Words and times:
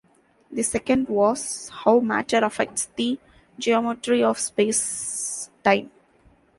The 0.51 0.63
second 0.63 1.09
was 1.09 1.69
how 1.69 1.99
matter 1.99 2.39
affects 2.43 2.89
the 2.95 3.19
geometry 3.59 4.23
of 4.23 4.39
space-time. 4.39 5.91